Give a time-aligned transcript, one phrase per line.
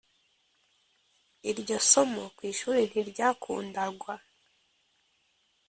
[1.49, 4.15] iryo somo ku ishuri ntiryakundagwa.